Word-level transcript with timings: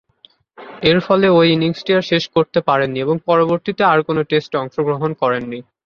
এরফলে 0.81 1.27
ঐ 1.31 1.49
ইনিংসটি 1.49 1.91
আর 1.93 2.03
শেষ 2.11 2.23
করতে 2.35 2.59
পারেননি 2.67 2.99
ও 3.03 3.27
পরবর্তীতে 3.27 3.83
আর 3.85 3.99
কোন 4.07 4.17
টেস্টে 4.29 4.55
অংশগ্রহণ 4.57 5.11
করেননি। 5.21 5.59